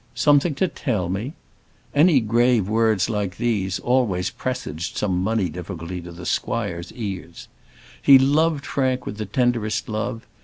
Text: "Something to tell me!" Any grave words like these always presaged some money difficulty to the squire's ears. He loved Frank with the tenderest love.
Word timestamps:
"Something 0.15 0.55
to 0.55 0.67
tell 0.67 1.09
me!" 1.09 1.33
Any 1.93 2.21
grave 2.21 2.67
words 2.67 3.07
like 3.07 3.37
these 3.37 3.77
always 3.77 4.31
presaged 4.31 4.97
some 4.97 5.21
money 5.21 5.47
difficulty 5.47 6.01
to 6.01 6.11
the 6.11 6.25
squire's 6.25 6.91
ears. 6.93 7.47
He 8.01 8.17
loved 8.17 8.65
Frank 8.65 9.05
with 9.05 9.17
the 9.17 9.27
tenderest 9.27 9.87
love. 9.87 10.25